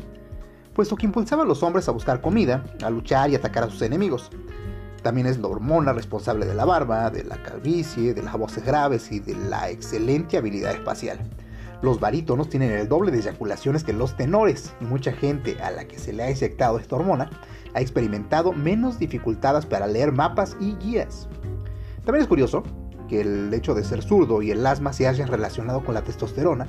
puesto 0.73 0.95
que 0.95 1.05
impulsaba 1.05 1.43
a 1.43 1.45
los 1.45 1.63
hombres 1.63 1.87
a 1.87 1.91
buscar 1.91 2.21
comida, 2.21 2.63
a 2.83 2.89
luchar 2.89 3.29
y 3.29 3.35
atacar 3.35 3.63
a 3.63 3.69
sus 3.69 3.81
enemigos. 3.81 4.29
También 5.03 5.27
es 5.27 5.39
la 5.39 5.47
hormona 5.47 5.93
responsable 5.93 6.45
de 6.45 6.53
la 6.53 6.65
barba, 6.65 7.09
de 7.09 7.23
la 7.23 7.41
calvicie, 7.41 8.13
de 8.13 8.23
las 8.23 8.37
voces 8.37 8.63
graves 8.63 9.11
y 9.11 9.19
de 9.19 9.35
la 9.35 9.69
excelente 9.69 10.37
habilidad 10.37 10.73
espacial. 10.73 11.19
Los 11.81 11.99
barítonos 11.99 12.49
tienen 12.49 12.71
el 12.71 12.87
doble 12.87 13.11
de 13.11 13.19
eyaculaciones 13.19 13.83
que 13.83 13.93
los 13.93 14.15
tenores 14.15 14.71
y 14.79 14.85
mucha 14.85 15.11
gente 15.11 15.59
a 15.61 15.71
la 15.71 15.85
que 15.85 15.97
se 15.97 16.13
le 16.13 16.23
ha 16.23 16.29
inyectado 16.29 16.77
esta 16.77 16.95
hormona 16.95 17.31
ha 17.73 17.81
experimentado 17.81 18.53
menos 18.53 18.99
dificultades 18.99 19.65
para 19.65 19.87
leer 19.87 20.11
mapas 20.11 20.55
y 20.59 20.75
guías. 20.75 21.27
También 22.05 22.21
es 22.21 22.27
curioso 22.27 22.61
que 23.09 23.21
el 23.21 23.51
hecho 23.53 23.73
de 23.73 23.83
ser 23.83 24.03
zurdo 24.03 24.43
y 24.43 24.51
el 24.51 24.65
asma 24.65 24.93
se 24.93 25.07
hayan 25.07 25.27
relacionado 25.27 25.83
con 25.83 25.95
la 25.95 26.03
testosterona 26.03 26.67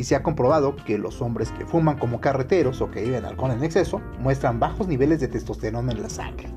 y 0.00 0.04
se 0.04 0.16
ha 0.16 0.22
comprobado 0.22 0.76
que 0.76 0.96
los 0.96 1.20
hombres 1.20 1.50
que 1.50 1.66
fuman 1.66 1.98
como 1.98 2.22
carreteros 2.22 2.80
o 2.80 2.90
que 2.90 3.02
viven 3.02 3.26
alcohol 3.26 3.50
en 3.50 3.62
exceso 3.62 4.00
muestran 4.18 4.58
bajos 4.58 4.88
niveles 4.88 5.20
de 5.20 5.28
testosterona 5.28 5.92
en 5.92 6.00
la 6.00 6.08
sangre. 6.08 6.48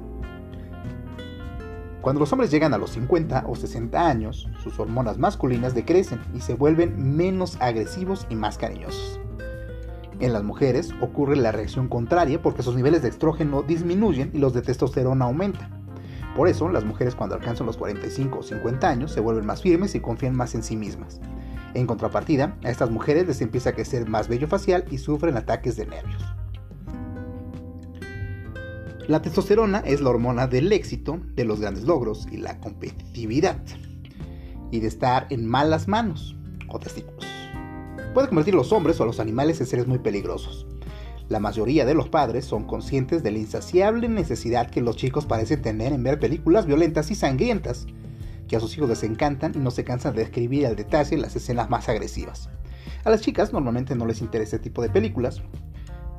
Cuando 2.01 2.21
los 2.21 2.31
hombres 2.31 2.51
llegan 2.51 2.73
a 2.73 2.77
los 2.77 2.91
50 2.91 3.43
o 3.45 3.53
60 3.53 4.07
años, 4.07 4.47
sus 4.63 4.79
hormonas 4.79 5.17
masculinas 5.17 5.75
decrecen 5.75 6.21
y 6.33 6.39
se 6.39 6.53
vuelven 6.53 7.17
menos 7.17 7.57
agresivos 7.59 8.25
y 8.29 8.35
más 8.35 8.57
cariñosos. 8.57 9.19
En 10.21 10.31
las 10.31 10.43
mujeres 10.43 10.91
ocurre 11.01 11.35
la 11.35 11.51
reacción 11.51 11.89
contraria 11.89 12.41
porque 12.41 12.63
sus 12.63 12.77
niveles 12.77 13.01
de 13.01 13.09
estrógeno 13.09 13.62
disminuyen 13.62 14.31
y 14.33 14.38
los 14.38 14.53
de 14.53 14.62
testosterona 14.62 15.25
aumentan. 15.25 15.83
Por 16.38 16.47
eso, 16.47 16.69
las 16.69 16.85
mujeres 16.85 17.13
cuando 17.13 17.35
alcanzan 17.35 17.67
los 17.67 17.75
45 17.75 18.39
o 18.39 18.41
50 18.41 18.88
años 18.88 19.12
se 19.12 19.19
vuelven 19.19 19.45
más 19.45 19.62
firmes 19.62 19.95
y 19.95 20.00
confían 20.00 20.33
más 20.33 20.55
en 20.55 20.63
sí 20.63 20.77
mismas. 20.77 21.19
En 21.74 21.88
contrapartida, 21.88 22.58
a 22.63 22.70
estas 22.70 22.92
mujeres 22.92 23.27
les 23.27 23.42
empieza 23.42 23.72
a 23.72 23.74
crecer 23.74 24.08
más 24.08 24.27
vello 24.27 24.48
facial 24.48 24.86
y 24.92 25.00
sufren 25.00 25.38
ataques 25.38 25.75
de 25.75 25.88
nervios. 25.88 26.24
La 29.08 29.22
testosterona 29.22 29.80
es 29.80 30.00
la 30.00 30.12
hormona 30.12 30.48
del 30.48 30.72
éxito, 30.72 31.20
de 31.36 31.44
los 31.44 31.60
grandes 31.60 31.84
logros 31.84 32.27
y 32.32 32.38
la 32.38 32.60
competitividad. 32.60 33.62
Y 34.72 34.80
de 34.80 34.88
estar 34.88 35.27
en 35.30 35.46
malas 35.46 35.88
manos 35.88 36.38
o 36.70 36.80
testículos. 36.80 37.25
Puede 38.13 38.27
convertir 38.27 38.53
a 38.53 38.58
los 38.58 38.72
hombres 38.72 39.00
o 39.00 39.03
a 39.03 39.06
los 39.06 39.20
animales 39.20 39.60
en 39.60 39.68
seres 39.68 39.88
muy 39.88 40.00
peligrosos. 40.00 40.68
La 41.27 41.39
mayoría 41.39 41.86
de 41.86 41.96
los 41.96 42.10
padres 42.10 42.46
son 42.46 42.65
conscientes 42.65 43.24
de 43.24 43.32
la 43.32 43.39
insaciable 43.39 44.08
necesidad 44.08 44.70
que 44.70 44.82
los 44.82 44.96
chicos 44.96 45.25
parecen 45.25 45.62
tener 45.62 45.92
en 45.92 46.03
ver 46.03 46.20
películas 46.20 46.65
violentas 46.65 47.12
y 47.12 47.15
sangrientas, 47.15 47.88
que 48.53 48.57
a 48.57 48.60
sus 48.60 48.77
hijos 48.77 48.88
les 48.88 49.01
encantan 49.01 49.53
y 49.55 49.57
no 49.57 49.72
se 49.72 49.83
cansan 49.83 50.13
de 50.13 50.22
describir 50.22 50.67
al 50.67 50.75
detalle 50.75 51.17
las 51.17 51.36
escenas 51.36 51.72
más 51.72 51.89
agresivas. 51.89 52.51
A 53.03 53.10
las 53.10 53.22
chicas 53.22 53.51
normalmente 53.51 53.95
no 53.95 54.05
les 54.05 54.22
interesa 54.22 54.57
este 54.57 54.69
tipo 54.69 54.83
de 54.83 54.89
películas, 54.89 55.41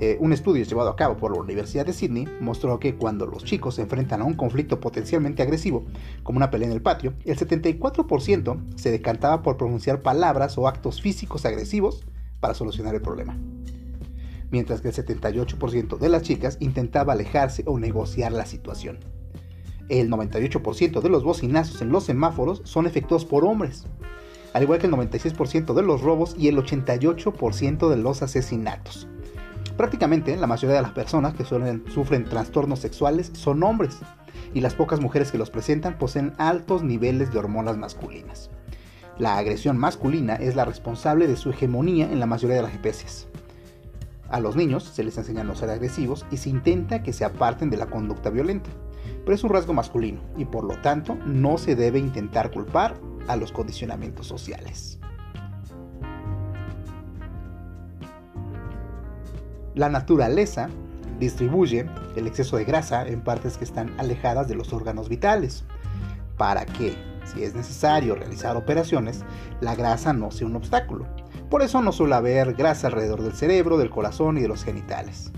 eh, 0.00 0.16
un 0.18 0.32
estudio 0.32 0.64
llevado 0.64 0.88
a 0.90 0.96
cabo 0.96 1.16
por 1.16 1.32
la 1.32 1.40
Universidad 1.40 1.86
de 1.86 1.92
Sydney 1.92 2.26
mostró 2.40 2.80
que 2.80 2.96
cuando 2.96 3.26
los 3.26 3.44
chicos 3.44 3.76
se 3.76 3.82
enfrentan 3.82 4.20
a 4.20 4.24
un 4.24 4.34
conflicto 4.34 4.80
potencialmente 4.80 5.44
agresivo, 5.44 5.84
como 6.24 6.38
una 6.38 6.50
pelea 6.50 6.66
en 6.66 6.74
el 6.74 6.82
patio, 6.82 7.14
el 7.24 7.38
74% 7.38 8.58
se 8.74 8.90
decantaba 8.90 9.42
por 9.42 9.56
pronunciar 9.56 10.02
palabras 10.02 10.58
o 10.58 10.66
actos 10.66 11.00
físicos 11.00 11.44
agresivos 11.44 12.04
para 12.40 12.54
solucionar 12.54 12.96
el 12.96 13.00
problema. 13.00 13.38
Mientras 14.50 14.80
que 14.80 14.88
el 14.88 14.94
78% 14.94 15.98
de 15.98 16.08
las 16.08 16.22
chicas 16.22 16.56
intentaba 16.58 17.12
alejarse 17.12 17.62
o 17.68 17.78
negociar 17.78 18.32
la 18.32 18.44
situación. 18.44 19.13
El 19.88 20.10
98% 20.10 21.00
de 21.00 21.08
los 21.08 21.24
bocinazos 21.24 21.82
en 21.82 21.90
los 21.90 22.04
semáforos 22.04 22.62
son 22.64 22.86
efectuados 22.86 23.24
por 23.24 23.44
hombres, 23.44 23.86
al 24.54 24.62
igual 24.62 24.78
que 24.78 24.86
el 24.86 24.92
96% 24.92 25.74
de 25.74 25.82
los 25.82 26.00
robos 26.00 26.34
y 26.38 26.48
el 26.48 26.56
88% 26.56 27.88
de 27.90 27.96
los 27.96 28.22
asesinatos. 28.22 29.08
Prácticamente 29.76 30.36
la 30.36 30.46
mayoría 30.46 30.76
de 30.76 30.82
las 30.82 30.92
personas 30.92 31.34
que 31.34 31.44
sufren 31.44 32.24
trastornos 32.24 32.78
sexuales 32.78 33.30
son 33.34 33.62
hombres 33.62 33.98
y 34.54 34.60
las 34.60 34.74
pocas 34.74 35.00
mujeres 35.00 35.32
que 35.32 35.38
los 35.38 35.50
presentan 35.50 35.98
poseen 35.98 36.32
altos 36.38 36.82
niveles 36.82 37.32
de 37.32 37.38
hormonas 37.40 37.76
masculinas. 37.76 38.50
La 39.18 39.36
agresión 39.36 39.76
masculina 39.76 40.36
es 40.36 40.56
la 40.56 40.64
responsable 40.64 41.26
de 41.26 41.36
su 41.36 41.50
hegemonía 41.50 42.10
en 42.10 42.20
la 42.20 42.26
mayoría 42.26 42.56
de 42.56 42.62
las 42.62 42.72
especies. 42.72 43.26
A 44.28 44.40
los 44.40 44.56
niños 44.56 44.84
se 44.84 45.04
les 45.04 45.18
enseña 45.18 45.42
a 45.42 45.44
no 45.44 45.54
ser 45.54 45.70
agresivos 45.70 46.24
y 46.30 46.38
se 46.38 46.50
intenta 46.50 47.02
que 47.02 47.12
se 47.12 47.24
aparten 47.24 47.70
de 47.70 47.76
la 47.76 47.86
conducta 47.86 48.30
violenta, 48.30 48.70
pero 49.25 49.34
es 49.34 49.44
un 49.44 49.50
rasgo 49.50 49.73
masculino 49.73 50.20
y 50.37 50.44
por 50.44 50.64
lo 50.64 50.80
tanto 50.80 51.16
no 51.26 51.58
se 51.58 51.76
debe 51.76 51.99
intentar 51.99 52.50
culpar 52.50 52.94
a 53.28 53.37
los 53.37 53.52
condicionamientos 53.52 54.26
sociales. 54.26 54.99
La 59.75 59.88
naturaleza 59.88 60.68
distribuye 61.18 61.87
el 62.16 62.26
exceso 62.26 62.56
de 62.56 62.64
grasa 62.64 63.06
en 63.06 63.23
partes 63.23 63.56
que 63.56 63.64
están 63.64 63.92
alejadas 63.99 64.46
de 64.46 64.54
los 64.54 64.73
órganos 64.73 65.08
vitales, 65.08 65.64
para 66.37 66.66
que, 66.66 66.96
si 67.25 67.42
es 67.42 67.54
necesario 67.54 68.14
realizar 68.14 68.56
operaciones, 68.56 69.25
la 69.61 69.75
grasa 69.75 70.12
no 70.12 70.30
sea 70.30 70.46
un 70.46 70.56
obstáculo. 70.56 71.06
Por 71.50 71.62
eso 71.62 71.82
no 71.82 71.92
suele 71.92 72.14
haber 72.14 72.54
grasa 72.54 72.88
alrededor 72.88 73.23
del 73.23 73.34
cerebro, 73.34 73.78
del 73.78 73.90
corazón 73.90 74.38
y 74.38 74.42
de 74.42 74.49
los 74.49 74.64
genitales. 74.64 75.32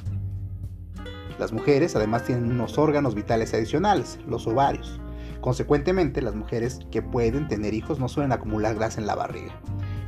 Las 1.38 1.52
mujeres 1.52 1.96
además 1.96 2.24
tienen 2.24 2.50
unos 2.50 2.78
órganos 2.78 3.14
vitales 3.14 3.52
adicionales, 3.54 4.18
los 4.26 4.46
ovarios. 4.46 5.00
Consecuentemente, 5.40 6.22
las 6.22 6.34
mujeres 6.34 6.80
que 6.90 7.02
pueden 7.02 7.48
tener 7.48 7.74
hijos 7.74 7.98
no 7.98 8.08
suelen 8.08 8.32
acumular 8.32 8.74
grasa 8.74 9.00
en 9.00 9.06
la 9.06 9.14
barriga. 9.14 9.60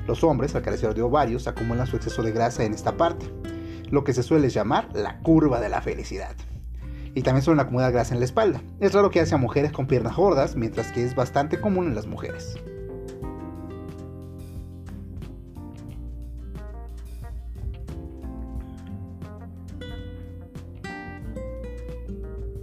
Los 0.06 0.24
hombres, 0.24 0.54
al 0.54 0.62
carecer 0.62 0.94
de 0.94 1.02
ovarios, 1.02 1.46
acumulan 1.46 1.86
su 1.86 1.96
exceso 1.96 2.22
de 2.22 2.32
grasa 2.32 2.64
en 2.64 2.72
esta 2.72 2.96
parte 2.96 3.26
lo 3.90 4.04
que 4.04 4.12
se 4.12 4.22
suele 4.22 4.48
llamar 4.50 4.88
la 4.94 5.18
curva 5.20 5.60
de 5.60 5.68
la 5.68 5.80
felicidad. 5.80 6.36
Y 7.14 7.22
también 7.22 7.42
suelen 7.42 7.60
acumular 7.60 7.92
grasa 7.92 8.14
en 8.14 8.20
la 8.20 8.26
espalda. 8.26 8.60
Es 8.80 8.92
raro 8.92 9.10
que 9.10 9.20
haya 9.20 9.36
mujeres 9.36 9.72
con 9.72 9.86
piernas 9.86 10.16
gordas, 10.16 10.56
mientras 10.56 10.92
que 10.92 11.04
es 11.04 11.14
bastante 11.14 11.60
común 11.60 11.86
en 11.86 11.94
las 11.94 12.06
mujeres. 12.06 12.56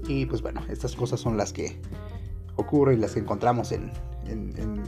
Y 0.08 0.26
pues 0.26 0.42
bueno, 0.42 0.62
estas 0.70 0.96
cosas 0.96 1.20
son 1.20 1.38
las 1.38 1.52
que 1.52 1.78
ocurren 2.56 2.98
y 2.98 3.02
las 3.02 3.14
que 3.14 3.20
encontramos 3.20 3.72
en, 3.72 3.92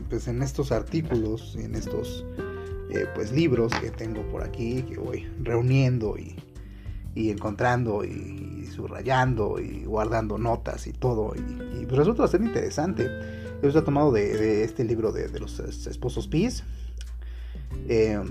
pues 0.09 0.27
en 0.27 0.41
estos 0.41 0.71
artículos, 0.71 1.55
en 1.55 1.75
estos 1.75 2.25
eh, 2.91 3.05
pues 3.15 3.31
libros 3.31 3.73
que 3.79 3.91
tengo 3.91 4.21
por 4.29 4.43
aquí 4.43 4.83
que 4.83 4.97
voy 4.97 5.27
reuniendo 5.41 6.17
y, 6.17 6.35
encontrando 7.15 8.05
y, 8.05 8.69
subrayando 8.73 9.59
y 9.59 9.85
guardando 9.85 10.37
notas 10.37 10.85
y 10.85 10.93
todo. 10.93 11.33
Y, 11.35 11.85
pues 11.85 11.97
resulta 11.97 12.23
bastante 12.23 12.47
interesante. 12.47 13.05
Eso 13.57 13.69
está 13.69 13.83
tomado 13.83 14.11
de, 14.11 14.63
este 14.63 14.83
libro 14.83 15.11
de, 15.11 15.27
los 15.39 15.59
esposos 15.59 16.27
Peace. 16.27 16.63
Em, 17.87 18.27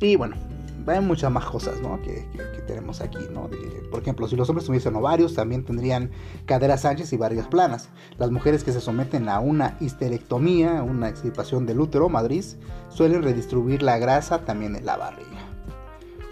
y 0.00 0.16
bueno 0.16 0.53
hay 0.86 1.00
muchas 1.00 1.30
más 1.30 1.44
cosas 1.44 1.76
que, 2.02 2.26
tenemos 2.66 3.00
aquí. 3.00 3.18
¿no? 3.32 3.48
por 3.90 4.02
ejemplo, 4.02 4.28
si 4.28 4.36
los 4.36 4.48
hombres 4.48 4.66
tuviesen 4.66 4.96
ovarios, 4.96 5.34
también 5.34 5.64
tendrían 5.64 6.10
caderas 6.46 6.84
anchas 6.84 7.12
y 7.12 7.16
barrigas 7.16 7.48
planas. 7.48 7.88
Las 8.18 8.30
mujeres 8.30 8.64
que 8.64 8.72
se 8.72 8.80
someten 8.80 9.28
a 9.28 9.40
una 9.40 9.76
histerectomía, 9.80 10.82
una 10.82 11.08
extirpación 11.08 11.66
del 11.66 11.80
útero 11.80 12.08
matriz, 12.08 12.56
suelen 12.88 13.22
redistribuir 13.22 13.82
la 13.82 13.98
grasa 13.98 14.44
también 14.44 14.76
en 14.76 14.86
la 14.86 14.96
barriga. 14.96 15.30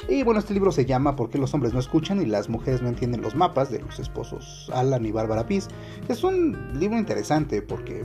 Y 0.09 0.25
bueno, 0.25 0.41
este 0.41 0.53
libro 0.53 0.73
se 0.73 0.85
llama 0.85 1.15
¿Por 1.15 1.31
qué 1.31 1.39
los 1.39 1.55
hombres 1.55 1.73
no 1.73 1.79
escuchan 1.79 2.21
y 2.21 2.27
las 2.27 2.49
mujeres 2.49 2.83
no 2.83 2.89
entienden 2.89 3.23
los 3.23 3.37
mapas? 3.37 3.71
de 3.71 3.79
los 3.79 3.99
esposos 4.01 4.71
Alan 4.75 5.07
y 5.07 5.13
Bárbara 5.13 5.47
Pease. 5.47 5.71
Es 6.09 6.25
un 6.25 6.79
libro 6.79 6.99
interesante 6.99 7.63
porque 7.63 8.05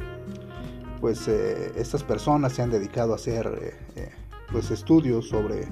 pues 1.01 1.27
eh, 1.27 1.74
estas 1.75 2.04
personas 2.04 2.54
se 2.54 2.62
han 2.62 2.70
dedicado 2.70 3.13
a 3.13 3.16
hacer 3.16 3.48
eh, 3.62 3.74
eh, 3.96 4.12
pues 4.51 4.72
estudios 4.72 5.30
sobre 5.30 5.68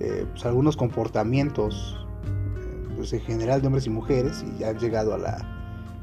eh, 0.00 0.26
pues, 0.30 0.44
algunos 0.44 0.76
comportamientos 0.76 1.96
eh, 2.26 2.88
pues, 2.96 3.12
en 3.12 3.20
general 3.20 3.60
de 3.60 3.66
hombres 3.68 3.86
y 3.86 3.90
mujeres 3.90 4.44
y 4.44 4.58
ya 4.58 4.70
han 4.70 4.78
llegado 4.78 5.14
a 5.14 5.18
la... 5.18 5.52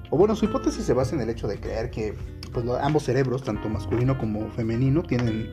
O 0.09 0.17
bueno, 0.17 0.35
su 0.35 0.45
hipótesis 0.45 0.85
se 0.85 0.93
basa 0.93 1.15
en 1.15 1.21
el 1.21 1.29
hecho 1.29 1.47
de 1.47 1.59
creer 1.59 1.89
que 1.89 2.13
pues, 2.51 2.65
ambos 2.81 3.03
cerebros, 3.03 3.43
tanto 3.43 3.69
masculino 3.69 4.17
como 4.17 4.49
femenino, 4.51 5.03
tienen 5.03 5.51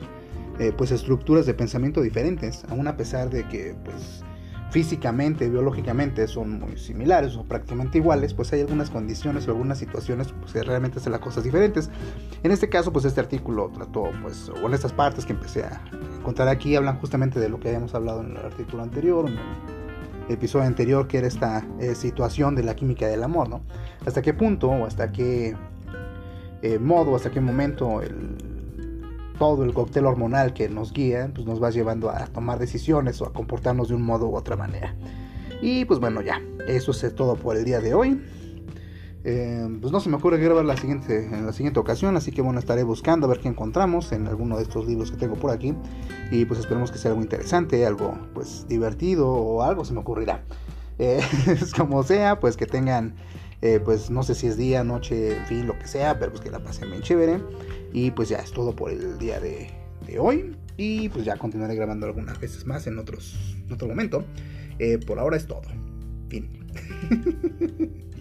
eh, 0.59 0.71
pues 0.77 0.91
estructuras 0.91 1.45
de 1.45 1.53
pensamiento 1.53 2.01
diferentes, 2.01 2.63
aún 2.69 2.87
a 2.87 2.95
pesar 2.95 3.29
de 3.29 3.47
que 3.47 3.75
pues 3.83 4.23
físicamente, 4.71 5.49
biológicamente 5.49 6.27
son 6.27 6.59
muy 6.59 6.77
similares 6.77 7.35
o 7.35 7.43
prácticamente 7.43 7.97
iguales, 7.97 8.33
pues 8.33 8.53
hay 8.53 8.61
algunas 8.61 8.89
condiciones 8.89 9.45
o 9.47 9.51
algunas 9.51 9.77
situaciones 9.77 10.31
pues, 10.31 10.53
que 10.53 10.63
realmente 10.63 10.99
hacen 10.99 11.11
las 11.11 11.19
cosas 11.19 11.43
diferentes. 11.43 11.89
En 12.41 12.51
este 12.51 12.69
caso, 12.69 12.93
pues 12.93 13.03
este 13.03 13.19
artículo 13.19 13.69
trató, 13.73 14.09
pues, 14.21 14.47
o 14.49 14.65
en 14.65 14.73
estas 14.73 14.93
partes 14.93 15.25
que 15.25 15.33
empecé 15.33 15.65
a 15.65 15.83
contar 16.23 16.47
aquí, 16.47 16.75
hablan 16.77 16.97
justamente 16.99 17.37
de 17.39 17.49
lo 17.49 17.59
que 17.59 17.67
habíamos 17.67 17.93
hablado 17.93 18.21
en 18.21 18.31
el 18.31 18.37
artículo 18.37 18.81
anterior, 18.81 19.27
en 19.27 19.33
el 19.33 20.33
episodio 20.33 20.65
anterior, 20.65 21.05
que 21.05 21.17
era 21.17 21.27
esta 21.27 21.67
eh, 21.81 21.93
situación 21.93 22.55
de 22.55 22.63
la 22.63 22.73
química 22.73 23.07
del 23.07 23.23
amor, 23.23 23.49
¿no? 23.49 23.61
Hasta 24.05 24.21
qué 24.21 24.33
punto 24.33 24.69
o 24.69 24.85
hasta 24.85 25.11
qué 25.11 25.53
eh, 26.61 26.79
modo, 26.79 27.17
hasta 27.17 27.29
qué 27.29 27.41
momento 27.41 28.01
el 28.01 28.50
todo 29.37 29.63
el 29.63 29.73
cóctel 29.73 30.05
hormonal 30.05 30.53
que 30.53 30.69
nos 30.69 30.93
guía, 30.93 31.31
pues 31.33 31.45
nos 31.45 31.61
va 31.61 31.69
llevando 31.69 32.09
a 32.09 32.27
tomar 32.27 32.59
decisiones 32.59 33.21
o 33.21 33.25
a 33.25 33.33
comportarnos 33.33 33.89
de 33.89 33.95
un 33.95 34.03
modo 34.03 34.27
u 34.27 34.35
otra 34.35 34.55
manera. 34.55 34.95
Y 35.61 35.85
pues 35.85 35.99
bueno, 35.99 36.21
ya, 36.21 36.41
eso 36.67 36.91
es 36.91 37.15
todo 37.15 37.35
por 37.35 37.55
el 37.55 37.65
día 37.65 37.79
de 37.79 37.93
hoy. 37.93 38.21
Eh, 39.23 39.67
pues 39.79 39.93
no 39.93 39.99
se 39.99 40.09
me 40.09 40.15
ocurre 40.15 40.39
grabar 40.39 40.65
la 40.65 40.75
siguiente, 40.75 41.25
en 41.25 41.45
la 41.45 41.53
siguiente 41.53 41.79
ocasión, 41.79 42.17
así 42.17 42.31
que 42.31 42.41
bueno, 42.41 42.57
estaré 42.57 42.81
buscando 42.81 43.27
a 43.27 43.29
ver 43.29 43.39
qué 43.39 43.49
encontramos 43.49 44.11
en 44.13 44.25
alguno 44.27 44.57
de 44.57 44.63
estos 44.63 44.87
libros 44.87 45.11
que 45.11 45.17
tengo 45.17 45.35
por 45.35 45.51
aquí. 45.51 45.75
Y 46.31 46.45
pues 46.45 46.59
esperemos 46.59 46.91
que 46.91 46.97
sea 46.97 47.11
algo 47.11 47.21
interesante, 47.21 47.85
algo 47.85 48.17
pues 48.33 48.65
divertido 48.67 49.29
o 49.29 49.61
algo 49.61 49.85
se 49.85 49.93
me 49.93 49.99
ocurrirá. 49.99 50.43
Eh, 50.97 51.21
como 51.77 52.03
sea, 52.03 52.39
pues 52.39 52.57
que 52.57 52.65
tengan 52.65 53.15
eh, 53.61 53.79
pues 53.83 54.09
no 54.09 54.23
sé 54.23 54.33
si 54.35 54.47
es 54.47 54.57
día, 54.57 54.83
noche, 54.83 55.37
fin, 55.47 55.67
lo 55.67 55.77
que 55.77 55.87
sea, 55.87 56.17
pero 56.17 56.31
pues 56.31 56.43
que 56.43 56.49
la 56.49 56.63
pasen 56.63 56.89
bien 56.89 57.01
chévere. 57.01 57.39
Y 57.93 58.11
pues 58.11 58.29
ya 58.29 58.37
es 58.37 58.51
todo 58.51 58.75
por 58.75 58.91
el 58.91 59.17
día 59.17 59.39
de, 59.39 59.69
hoy. 60.19 60.55
Y 60.77 61.09
pues 61.09 61.25
ya 61.25 61.37
continuaré 61.37 61.75
grabando 61.75 62.05
algunas 62.05 62.39
veces 62.39 62.65
más 62.65 62.87
en, 62.87 62.97
otros, 62.97 63.55
en 63.65 63.71
otro 63.71 63.87
momento. 63.87 64.25
Eh, 64.79 64.97
por 64.97 65.19
ahora 65.19 65.37
es 65.37 65.45
todo. 65.45 65.61
Fin. 66.29 66.49